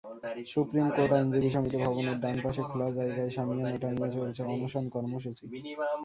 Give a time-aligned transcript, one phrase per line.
[0.53, 5.43] Supreme court আইনজীবী সমিতি ভবনের ডানপাশে খোলা জায়গায় শামিয়ানা টানিয়ে চলছে অনশন কর্মসূচি।